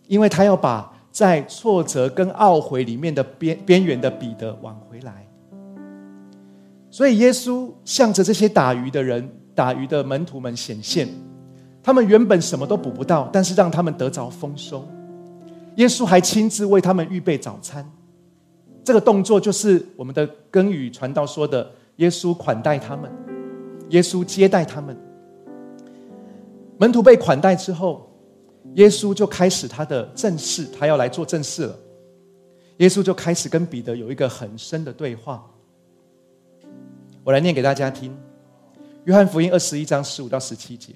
[0.07, 5.27] 因为他要把在挫折跟懊悔里面的边边缘的彼得挽回来。
[6.91, 11.07] 所以，耶稣向着这些打鱼的人、打鱼的门徒们显现。
[11.81, 14.87] 他们原本什么都捕不到，但是让他们得着丰收。
[15.77, 17.89] 耶稣还亲自为他们预备早餐。
[18.83, 23.09] 这个动作就是我们的耕语传道说的：耶稣款待他们，
[23.89, 24.95] 耶稣接待他们。
[26.77, 28.11] 门徒被款待之后，
[28.73, 31.75] 耶稣就开始他的正事，他要来做正事了。
[32.77, 35.47] 耶稣就开始跟彼得有一个很深的对话。
[37.23, 38.11] 我来念给大家听，
[39.03, 40.93] 《约翰福音》二十一章十五到十七节。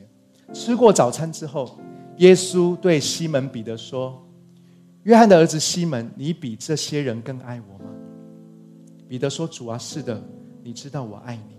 [0.52, 1.78] 吃过早餐之后，
[2.18, 4.20] 耶稣对西门彼得说
[5.04, 7.92] ：“约翰的儿子西门，你比这些人更爱我吗？”
[9.08, 10.20] 彼得说：“主啊，是的，
[10.64, 11.56] 你知道我爱你。”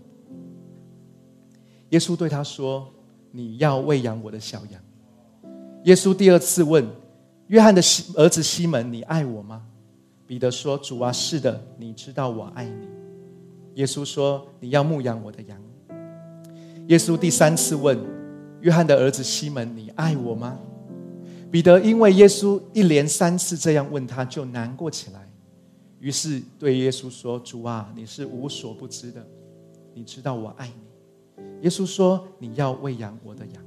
[1.91, 2.91] 耶稣对他说
[3.31, 4.81] ：“你要喂养我的小羊。”
[5.85, 6.85] 耶稣第二次问
[7.47, 7.81] 约翰的
[8.15, 9.65] 儿子西门：“你爱我吗？”
[10.27, 12.87] 彼得说：“主啊，是的，你知道我爱你。”
[13.77, 15.57] 耶稣说：“你要牧养我的羊。”
[16.89, 17.95] 耶稣第三次问
[18.61, 20.57] 约翰的儿子西门：“你爱我吗？”
[21.51, 25.29] 彼得因为耶稣一连三次这样问他，就难过起来。
[25.99, 29.23] 于是对耶稣说：“主啊，你是无所不知的，
[29.93, 33.63] 你知道我爱你。”耶稣说：“你要喂养我的羊。”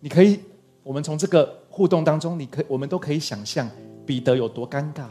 [0.00, 0.40] 你可以，
[0.82, 3.70] 我们从这个互动当中，你可我们都可以想象
[4.04, 5.06] 彼得有多尴尬。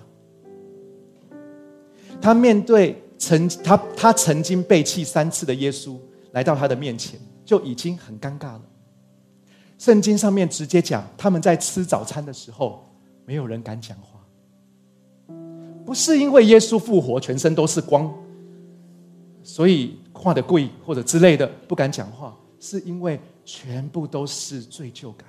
[2.21, 5.97] 他面对曾他他曾经背弃三次的耶稣
[6.31, 8.61] 来到他的面前，就已经很尴尬了。
[9.77, 12.83] 圣经上面直接讲，他们在吃早餐的时候，
[13.25, 14.19] 没有人敢讲话，
[15.85, 18.11] 不是因为耶稣复活全身都是光，
[19.43, 25.27] 所以画的贵或者之类的不敢讲话，是因为全部都是罪疚感，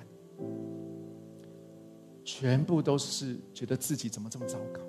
[2.25, 4.81] 全部都是觉得自己怎么这么糟糕，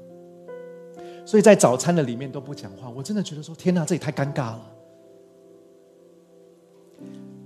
[1.30, 2.90] 所以在早餐的里面都不讲话。
[2.90, 4.66] 我真的觉得说，天哪，这也太尴尬了。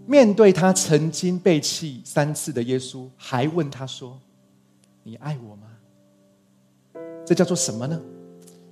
[0.06, 4.18] 面对他曾经背弃三次的耶稣，还问他说
[5.04, 5.66] ：“你爱我吗？”
[7.26, 8.00] 这叫做什么呢？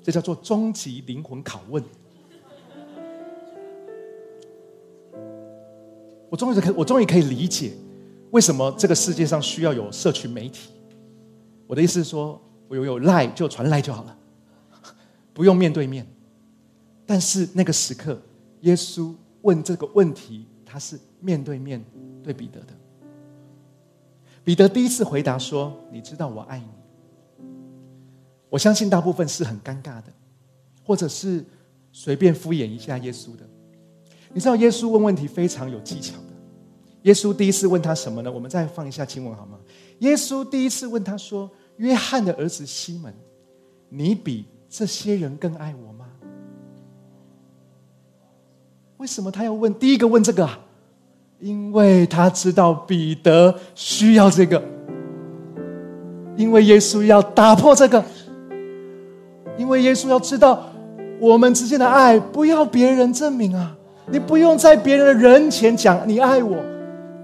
[0.02, 1.84] 这叫做终极灵魂拷问。
[6.30, 7.74] 我终于可，我终于可以理解
[8.30, 10.70] 为什么这个世界上需要有社群媒体。
[11.66, 14.18] 我的意思是说，我有有赖就传赖就好了，
[15.32, 16.06] 不用面对面。
[17.06, 18.20] 但是那个时刻，
[18.60, 20.46] 耶稣问这个问题。
[20.74, 21.84] 他是面对面
[22.24, 22.68] 对彼得的。
[24.42, 27.44] 彼得第一次回答说：“你知道我爱你。”
[28.48, 30.04] 我相信大部分是很尴尬的，
[30.82, 31.44] 或者是
[31.92, 33.46] 随便敷衍一下耶稣的。
[34.32, 36.32] 你知道耶稣问问题非常有技巧的。
[37.02, 38.32] 耶稣第一次问他什么呢？
[38.32, 39.60] 我们再放一下经文好吗？
[39.98, 43.12] 耶稣第一次问他说：“约翰的儿子西门，
[43.90, 46.06] 你比这些人更爱我吗？”
[48.96, 50.58] 为什么他要问第一个问这个啊？
[51.40, 54.62] 因为他知道彼得需要这个，
[56.36, 58.02] 因为耶稣要打破这个，
[59.58, 60.70] 因为耶稣要知道
[61.18, 66.56] 我们之间的爱不要别人证明啊，你不用在别人的人前讲你爱我，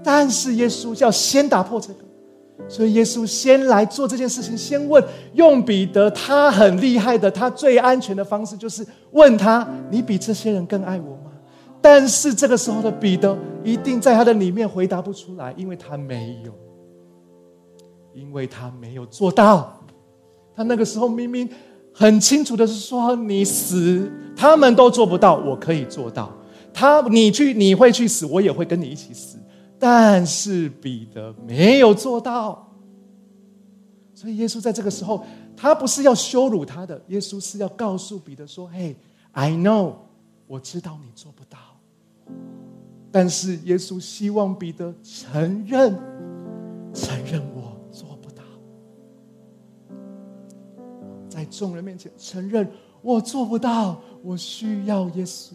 [0.03, 1.99] 但是耶稣要先打破这个，
[2.67, 11.31] 所以耶稣先来做这件事情，先问用彼得他很厉害的，他最安全的方式就是问他：你比这些人更爱我吗？
[11.81, 16.51] 但是这个时候的彼得一定在他的里面回答不出来，因为他没有，
[18.13, 19.81] 因为他没有做到。
[20.55, 21.49] 他那个时候明明
[21.93, 26.29] 很清楚的是说：“你死，他们都做不到，我可以做到。
[26.73, 29.37] 他你去，你会去死，我也会跟你一起死。”
[29.79, 32.67] 但是彼得没有做到。
[34.13, 38.93] 所以耶稣在这个时候，他不是要羞辱他的，耶稣是要告诉彼得说：“嘿
[39.31, 39.93] ，I know，
[40.45, 41.57] 我知道你做不到。”
[43.11, 45.95] 但是耶稣希望彼得承认，
[46.93, 48.43] 承认我做不到，
[51.29, 52.69] 在众人面前承认
[53.01, 55.53] 我做不到，我需要耶稣。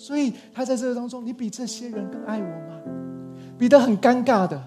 [0.00, 2.80] 所以他在这个当中，你比这些人更爱我吗？
[3.58, 4.58] 彼得很尴尬的，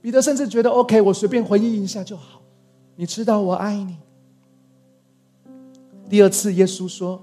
[0.00, 2.40] 彼得甚至觉得 OK，我随便回应一下就好。
[2.94, 3.96] 你知道我爱你。
[6.08, 7.20] 第二次，耶稣说。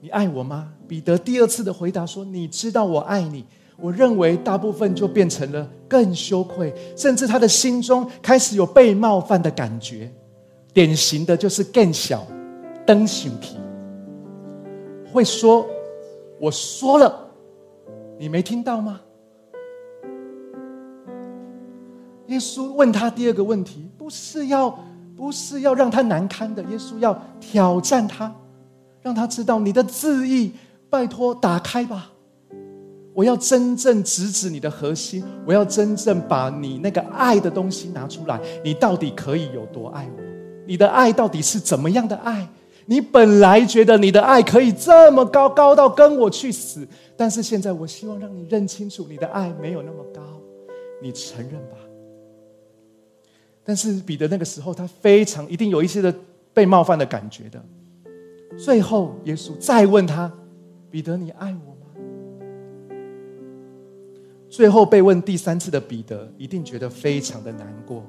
[0.00, 0.72] 你爱我吗？
[0.86, 3.44] 彼得第二次的回答说：“你知道我爱你。”
[3.76, 10.10] 我认为大部分就变成了更羞愧，甚至他的心中开始有被冒犯的感觉。
[10.72, 12.24] 典型的就是更小
[12.86, 13.56] 灯醒皮，
[15.12, 15.66] 会说
[16.40, 17.28] ：“我说了，
[18.18, 19.00] 你没听到吗？”
[22.28, 24.78] 耶稣问他第二个问题，不是要
[25.16, 28.32] 不是要让他难堪的，耶稣要挑战他。
[29.02, 30.52] 让他知道你的字意，
[30.90, 32.10] 拜托打开吧！
[33.14, 38.38] 我要真正直指你的核心，我要真正把你那个爱的东西拿出来。
[38.62, 40.22] 你到底可以有多爱我？
[40.66, 42.46] 你的爱到底是怎么样的爱？
[42.86, 50.20] 你本来觉得你的爱可以这么高，高到跟我去死，但是现在我希望让你认清楚，你的爱没有那么高。
[51.02, 51.76] 你承认吧。
[53.64, 56.14] 但是彼得那个时候，他非常一定有一些的
[56.52, 57.62] 被冒犯的感觉的。
[58.58, 60.30] 最后，耶稣再问他
[60.90, 61.86] ：“彼得，你爱我吗？”
[64.50, 68.04] 最后被问第三次的彼得，一定觉得非常的难过。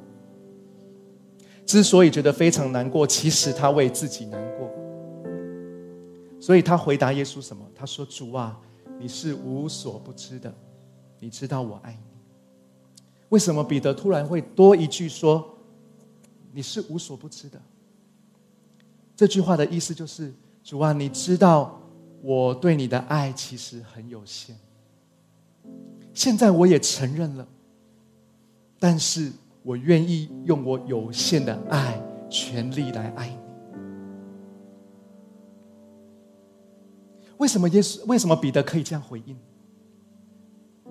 [1.63, 4.60] 之所以觉得非常难过，其实他为自己难过。
[6.41, 7.63] 所以他回答耶稣什么？
[7.75, 8.59] 他说：“主啊，
[8.99, 10.53] 你是无所不知的，
[11.19, 11.99] 你知道我爱你。”
[13.29, 15.57] 为什么彼得突然会多一句说
[16.51, 17.61] ：“你是无所不知的？”
[19.15, 20.33] 这句话的意思就是：
[20.63, 21.79] 主啊，你知道
[22.23, 24.57] 我对你的爱其实很有限。
[26.13, 27.47] 现在我也承认了，
[28.79, 29.31] 但是
[29.61, 33.40] 我愿意用我有限的爱，全力来爱你。
[37.41, 37.99] 为什么耶稣？
[38.05, 39.35] 为什么彼得可以这样回应？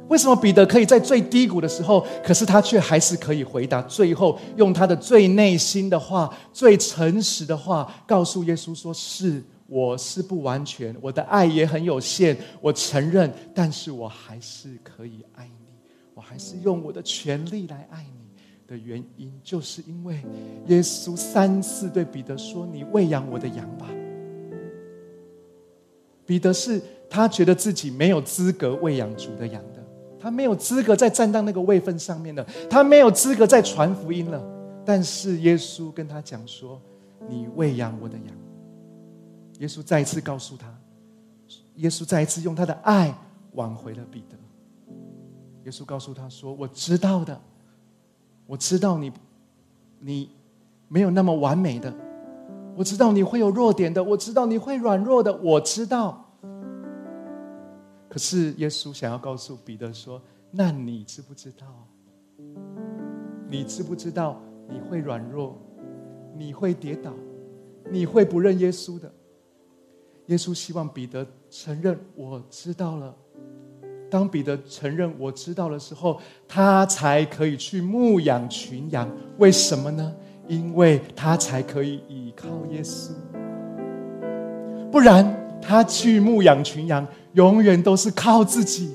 [0.08, 3.80] 为什么彼得可以在最低谷的时候，可是他却还是可以回答？
[3.82, 15.66] 最后用他的最内心的话、最诚实的话，告诉耶稣说：“是，我是不完全，我的爱也很有限，我承认，但是我还是可以爱你，
[16.14, 18.26] 我还是用我的全力来爱你。”
[18.66, 20.20] 的原因，就是因为
[20.66, 23.86] 耶稣三次对彼得说：“你喂养我的羊吧。”
[26.30, 29.84] 彼得是他觉得自己没有资格喂养主的羊的。
[30.16, 34.40] 他没有资格再站到那个位分上面了，他没有资格再传福音了。
[34.84, 36.80] 但是耶稣跟他讲说
[37.28, 38.26] ：“你喂养我的羊。”
[39.58, 40.72] 耶稣再一次告诉他，
[41.74, 43.12] 耶稣再一次用他的爱
[43.54, 44.36] 挽回了彼得。
[45.64, 47.36] 耶稣告诉他说：“我知道的，
[48.46, 49.12] 我知道你，
[49.98, 50.30] 你
[50.86, 51.92] 没有那么完美的，
[52.80, 56.24] 我知道你会有弱点的，我知道你会软弱的，我知道。”
[58.08, 60.18] 可是耶稣想要告诉彼得说
[60.50, 61.66] ：“那你知不知道？
[63.50, 65.60] 你知不知道你会软弱，
[66.34, 67.12] 你会跌倒，
[67.90, 69.12] 你会不认耶稣的？”
[70.28, 73.14] 耶稣希望彼得承认：“我知道了。”
[74.10, 76.18] 当彼得承认“我知道”的时候，
[76.48, 79.06] 他才可以去牧养群羊。
[79.36, 80.16] 为什么呢？
[80.50, 83.10] 因为他才可以依靠耶稣。
[84.90, 85.24] 不然，
[85.62, 87.06] 他去牧养群羊。
[87.34, 88.90] 永远都是靠自己。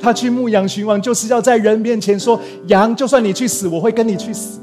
[0.00, 4.58] 他去牧羊寻王，就是要在人面前说：“羊，就算你去死，我会跟你去死。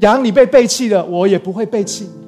[0.00, 2.26] 羊，你被背弃了，我也不会背弃你。”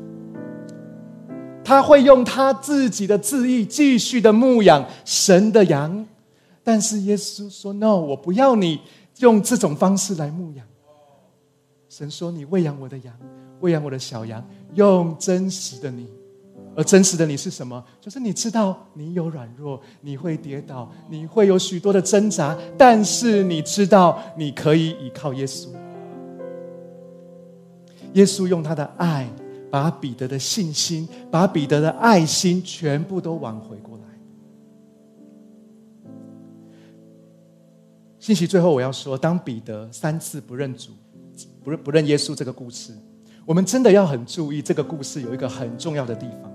[1.63, 6.07] 他会用他自己的志意继续的牧养神的羊，
[6.65, 8.81] 但是耶稣说：“No，我不要你
[9.19, 10.65] 用这种方式来牧养。”
[11.97, 13.15] 神说：“你喂养我的羊，
[13.61, 16.07] 喂养我的小羊，用真实的你。”
[16.77, 17.83] 而真实的你是什么？
[18.03, 25.69] 就是你知道你有软弱，你会跌倒，你会有许多的挣扎，但是你知道你可以依靠耶稣。
[28.13, 29.27] 耶稣用他的爱，
[29.71, 34.05] 把彼得的信心，把彼得的爱心全部都挽回过来。
[38.19, 40.91] 信息最后我要说，当彼得三次不认主、
[41.67, 42.93] 不认不认耶稣这个故事，
[43.45, 46.53] 我们真的要很注意，这个故事有一个很重要的地方。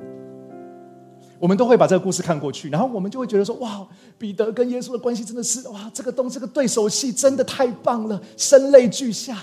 [1.38, 3.86] 我们都会把这个故事看过去，然后我们就会觉得说：“哇，
[4.18, 9.38] 彼得跟耶稣的关系真的是哇，这个东这个对手戏真的太棒了，声泪俱下，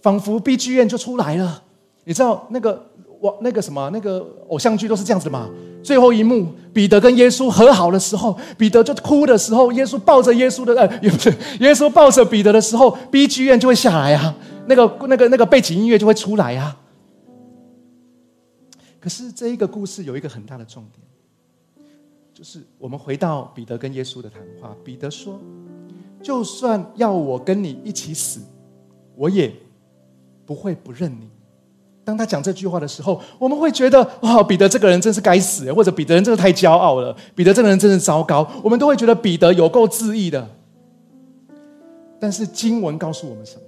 [0.00, 1.62] 仿佛 B G 院就出来了。”
[2.04, 2.86] 你知道那个
[3.20, 5.50] 我那个什么那个偶像剧都是这样子的吗？
[5.82, 11.28] 最后一幕，彼得跟耶稣和好的时候，彼得就哭的时候，耶稣抱着耶稣的呃，不是
[11.60, 14.34] 耶稣抱着彼得的时候，B G 院就会下来啊，
[14.66, 16.80] 那个那个那个背景音乐就会出来啊。
[19.00, 21.04] 可是这一个故事有一个很大的重点。
[22.32, 25.40] 就是我们回到彼得跟耶稣的谈话，彼得说
[26.20, 28.40] ：“就算要我跟你一起死，
[29.14, 29.54] 我也
[30.44, 31.28] 不会不认你。”
[32.04, 40.44] 当他讲这句话的时候，我们会觉得：“哇，彼得这个人真是该死！”或者“彼得人真的太骄傲了，彼得这个人真是糟糕。”我们都会觉得彼得有够自义的。
[42.18, 43.63] 但是经文告诉我们什么？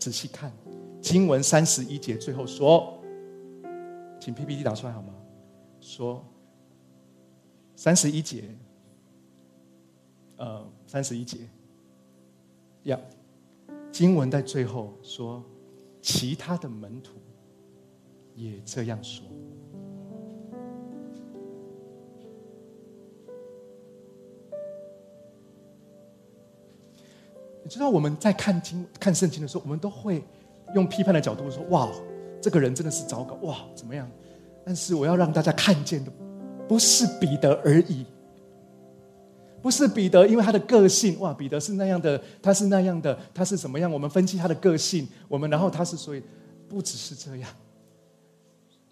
[0.00, 0.52] 仔细看
[1.00, 2.98] 经文三十一节最后说
[4.18, 5.14] ：“请 PPT 打出来好吗？”
[5.80, 6.24] 说。
[7.76, 8.44] 三十一节，
[10.36, 11.38] 呃，三十一节，
[12.82, 13.00] 呀，
[13.90, 15.42] 经文在最后说，
[16.02, 17.14] 其他的门徒
[18.34, 19.24] 也这样说。
[27.70, 30.24] 知道我们在看经、看圣经的时候，我们都会
[30.74, 31.88] 用批判的角度说：“哇，
[32.42, 34.10] 这个人真的是糟糕，哇，怎么样？”
[34.66, 36.10] 但是我要让大家看见的。
[36.68, 38.04] 不是彼得而已，
[39.60, 43.90] 不是彼得，因为他的个性哇，彼得是那样的，他是那样的，他是怎么样？
[43.90, 46.22] 我们分析他的个性，我们然后他是所以
[46.68, 47.50] 不只是这样，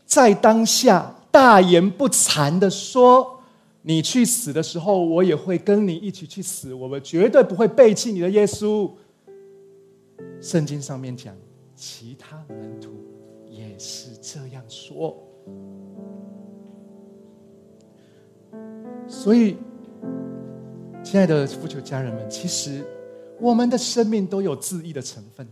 [0.06, 3.37] 在当下大言不惭的说
[3.88, 8.90] ：“你去死的时候，我也会跟你一起去死，我们绝对不会背弃你的耶稣。”
[10.42, 11.34] 圣经上面讲，
[11.74, 12.90] 其他门徒
[13.48, 15.16] 也是这样说。
[19.08, 19.56] 所以，
[21.02, 22.84] 亲爱的富求家人们，其实
[23.40, 25.48] 我们的生命都有自义的成分。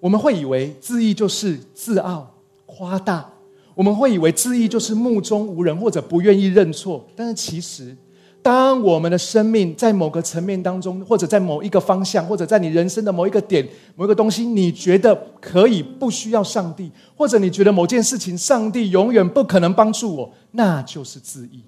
[0.00, 2.34] 我们会以为自义就是自傲、
[2.64, 3.30] 夸大；
[3.74, 7.04] 我们会以为自义就是目中无人或者不愿意认错。
[7.16, 7.96] 但是，其实
[8.40, 13.66] 当我们的生命在某个层面当中，或者在某一个方向，或者在你人生的某一个点、
[13.96, 21.64] 某一个东西，你觉得可以不需要上帝，或者你觉得某件事情上帝永远不可能帮助我，那就是自义。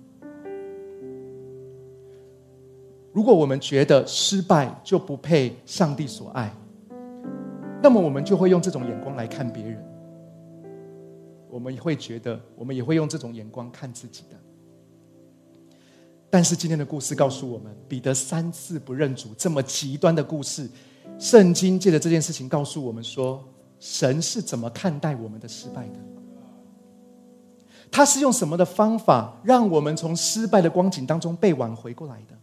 [3.13, 6.55] 如果我们觉得失败就不配上帝所爱，
[7.83, 9.83] 那么我们就会用这种眼光来看别人。
[11.57, 14.37] 我们也会觉得，我们也会用这种眼光看自己的。
[16.29, 20.69] 但是今天的故事告诉我们，彼得三次不认主这么极端的故事，
[21.19, 23.43] 圣经借着这件事情告诉我们说，
[23.81, 25.95] 神是怎么看待我们的失败的？
[27.91, 32.37] 他是用什么的方法让我们从失败的光景当中被挽回过来的？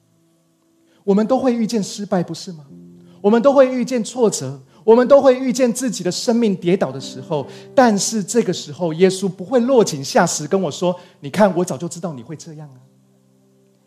[1.03, 2.65] 我们都会遇见失败，不是吗？
[3.21, 7.45] 我们都会遇见挫折，我们都会遇见自己的生命跌倒的时候。
[7.73, 12.77] 但是这个时候，耶稣不会落井下石跟我说：“你看，我早就知道你会这样啊。”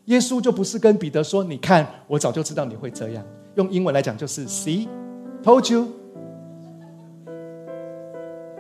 [0.06, 3.24] 耶稣就不是跟彼得说：“你看，我早就知道你会这样。”
[3.56, 4.88] 用英文来讲就是 “See,
[5.42, 5.86] told you。”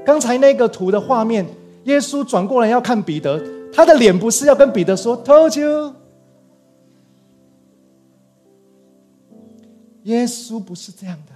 [0.04, 1.46] 刚才那个图的画面，
[1.84, 3.40] 耶稣转过来要看彼得，
[3.72, 5.92] 他的脸不是要跟彼得说 “told you”。
[10.04, 11.35] 耶稣不是这样的。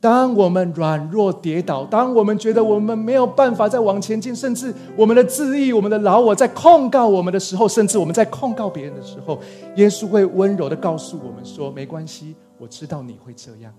[0.00, 9.40] 当我们软弱跌倒，当我们觉得我们没有办法再往前进，甚至我们的自义、我们的老我在控告我们的时候，甚至我们在控告别人的时候，
[9.74, 13.74] 耶稣会温柔的告诉我们说：“没关系，我知道你会这样，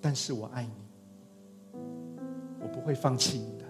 [0.00, 1.80] 但是我爱你，
[2.60, 3.64] 我不会放弃你的。”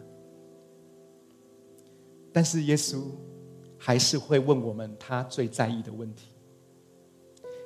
[2.33, 3.03] 但是耶稣
[3.77, 6.29] 还是会问我们他最在意的问题。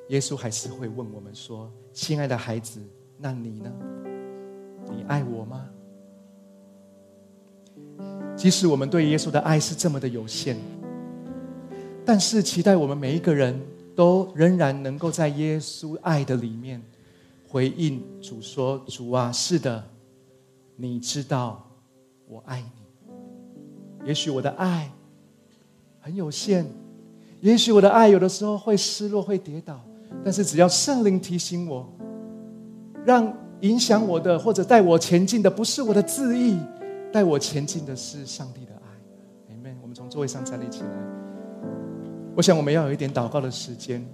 [0.08, 2.80] 耶稣还是会问我们说：“亲爱的孩子。”
[3.22, 3.72] 那你呢？
[4.90, 5.68] 你爱我吗？
[8.34, 10.56] 即使我们对耶稣的爱是这么的有限，
[12.04, 13.60] 但是期待我们每一个人
[13.94, 16.82] 都仍然能够在耶稣爱的里面
[17.48, 19.84] 回应主说：“主啊，是的，
[20.74, 21.64] 你知道
[22.26, 24.04] 我爱你。
[24.04, 24.90] 也许我的爱
[26.00, 26.66] 很有限，
[27.40, 29.80] 也许我的爱有的时候会失落、会跌倒，
[30.24, 31.88] 但是只要圣灵提醒我。”
[33.04, 36.58] 让影响我的或者带我前进的不是我的自意，
[37.12, 39.54] 带我前进的是上帝的爱。
[39.54, 39.76] Amen。
[39.82, 40.88] 我们从座位上站立起来。
[42.34, 44.04] 我想我们要有一点祷告的时间。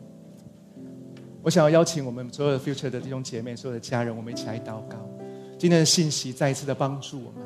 [1.40, 4.98] 我想要邀请我们所有的 Future 的弟兄姐妹、所有的家人，我们一起来祷告。
[5.56, 7.42] 今天的信息再一次的帮助我们。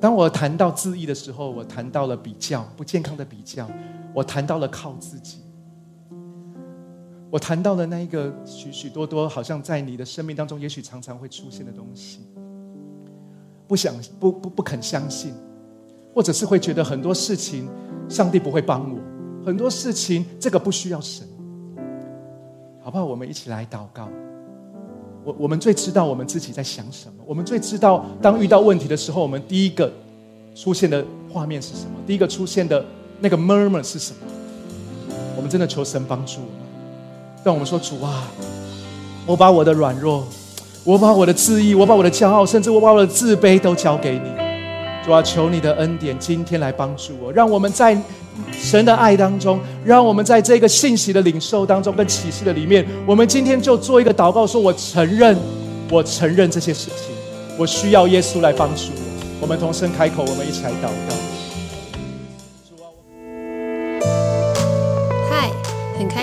[0.00, 3.70] 当我谈到自意的时候，我谈到了比较不健康的比较，
[4.12, 5.43] 我谈到了靠自己。
[7.34, 12.20] 我谈到的那一个许许多多，好像在你的生命当中，也许常常会出现的东西，
[13.66, 15.34] 不想不不不肯相信，
[16.14, 17.68] 或者是会觉得很多事情
[18.08, 19.00] 上帝不会帮我，
[19.44, 21.26] 很多事情这个不需要神，
[22.80, 23.04] 好不好？
[23.04, 24.08] 我们一起来祷告。
[25.24, 29.92] 我我们最知道我们自己在想什么，我们最知道当遇到问题的时候，我们第一个
[30.54, 31.96] 出现的画面是什么？
[32.06, 32.86] 第一个出现的
[33.18, 34.18] 那个 murmur 是什么？
[35.36, 36.38] 我们真的求神帮助。
[37.44, 38.26] 让我们说主啊，
[39.26, 40.26] 我把我的软弱，
[40.82, 44.30] 我把我的自义，我把我的骄傲，甚至我把我的自卑都交给你。
[45.04, 47.94] 主啊，求你的恩典今天来帮助我，让我们在
[48.50, 55.36] 神的爱当中，让我们在这个信息的领受当中跟启示的里面，我们今天就做一个祷告，说我承认，
[55.90, 57.14] 我承认这些事情，
[57.58, 59.02] 我需要耶稣来帮助我。
[59.42, 61.23] 我们同声开口，我们一起来祷告。